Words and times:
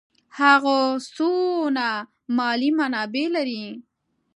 هغه 0.39 0.77
څونه 1.15 1.87
مالي 2.37 2.69
منابع 2.79 3.25
لري. 3.35 3.65